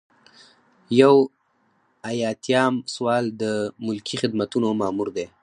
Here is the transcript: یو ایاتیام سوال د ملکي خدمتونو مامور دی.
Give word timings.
یو 1.01 1.15
ایاتیام 2.09 2.75
سوال 2.95 3.23
د 3.41 3.43
ملکي 3.85 4.15
خدمتونو 4.21 4.67
مامور 4.81 5.07
دی. 5.15 5.25